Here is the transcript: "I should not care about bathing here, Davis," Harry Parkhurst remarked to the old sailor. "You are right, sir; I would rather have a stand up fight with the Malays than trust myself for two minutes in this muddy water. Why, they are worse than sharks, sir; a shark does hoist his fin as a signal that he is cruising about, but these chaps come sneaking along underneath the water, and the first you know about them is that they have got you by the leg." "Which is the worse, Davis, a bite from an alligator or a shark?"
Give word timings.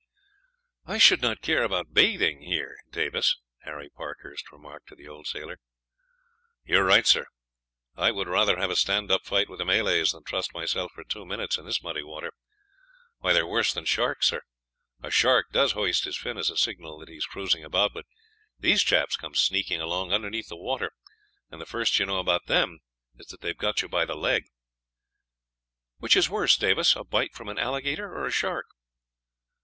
"I 0.87 0.97
should 0.97 1.21
not 1.21 1.43
care 1.43 1.61
about 1.63 1.93
bathing 1.93 2.41
here, 2.41 2.75
Davis," 2.91 3.37
Harry 3.65 3.87
Parkhurst 3.87 4.51
remarked 4.51 4.87
to 4.87 4.95
the 4.95 5.07
old 5.07 5.27
sailor. 5.27 5.59
"You 6.65 6.79
are 6.79 6.83
right, 6.83 7.05
sir; 7.05 7.27
I 7.95 8.09
would 8.09 8.27
rather 8.27 8.57
have 8.57 8.71
a 8.71 8.75
stand 8.75 9.11
up 9.11 9.25
fight 9.27 9.47
with 9.47 9.59
the 9.59 9.65
Malays 9.65 10.13
than 10.13 10.23
trust 10.23 10.55
myself 10.55 10.91
for 10.93 11.03
two 11.03 11.23
minutes 11.23 11.59
in 11.59 11.65
this 11.65 11.83
muddy 11.83 12.01
water. 12.01 12.31
Why, 13.19 13.31
they 13.31 13.41
are 13.41 13.45
worse 13.47 13.73
than 13.73 13.85
sharks, 13.85 14.25
sir; 14.29 14.41
a 15.03 15.11
shark 15.11 15.51
does 15.51 15.73
hoist 15.73 16.05
his 16.05 16.17
fin 16.17 16.35
as 16.39 16.49
a 16.49 16.57
signal 16.57 16.97
that 16.97 17.09
he 17.09 17.17
is 17.17 17.27
cruising 17.27 17.63
about, 17.63 17.93
but 17.93 18.07
these 18.57 18.81
chaps 18.81 19.15
come 19.15 19.35
sneaking 19.35 19.81
along 19.81 20.11
underneath 20.11 20.49
the 20.49 20.57
water, 20.57 20.93
and 21.51 21.61
the 21.61 21.67
first 21.67 21.99
you 21.99 22.07
know 22.07 22.17
about 22.17 22.47
them 22.47 22.79
is 23.19 23.27
that 23.27 23.41
they 23.41 23.49
have 23.49 23.57
got 23.57 23.83
you 23.83 23.87
by 23.87 24.05
the 24.05 24.17
leg." 24.17 24.45
"Which 25.99 26.15
is 26.17 26.25
the 26.25 26.33
worse, 26.33 26.57
Davis, 26.57 26.95
a 26.95 27.03
bite 27.03 27.35
from 27.35 27.49
an 27.49 27.59
alligator 27.59 28.11
or 28.11 28.25
a 28.25 28.31
shark?" 28.31 28.65